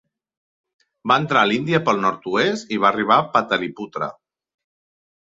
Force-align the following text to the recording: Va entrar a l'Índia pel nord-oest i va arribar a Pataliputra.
Va 1.09 1.17
entrar 1.23 1.41
a 1.41 1.49
l'Índia 1.49 1.79
pel 1.89 2.01
nord-oest 2.05 2.73
i 2.77 2.79
va 2.85 2.89
arribar 2.89 3.19
a 3.19 3.27
Pataliputra. 3.35 4.09